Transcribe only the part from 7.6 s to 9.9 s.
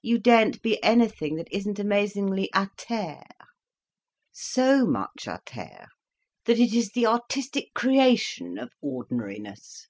creation of ordinariness."